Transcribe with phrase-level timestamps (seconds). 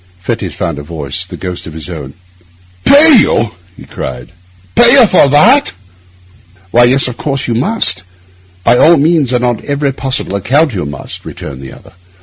[0.19, 2.15] Fettes found a voice, the ghost of his own:
[2.85, 4.31] 'Pay you!' he cried.
[4.73, 5.73] 'Pay you for that?'
[6.71, 8.01] 'Why, yes, of course you must.
[8.63, 11.93] By all means and on every possible account, you must,' returned the other.